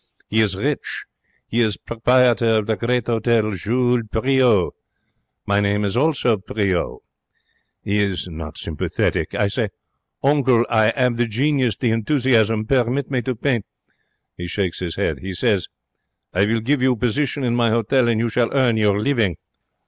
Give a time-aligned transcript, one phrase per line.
[0.29, 1.05] He is rich.
[1.47, 4.71] He is proprietor of the great Hotel Jules Priaulx.
[5.45, 7.01] My name is also Priaulx.
[7.83, 9.35] He is not sympathetic.
[9.35, 9.69] I say,
[10.23, 12.67] 'Uncle, I 'ave the genius, the ent'usiasm.
[12.67, 13.67] Permit me to paint.'
[14.35, 15.19] He shakes his head.
[15.19, 15.57] He say,
[16.33, 19.37] 'I will give you position in my hotel, and you shall earn your living.'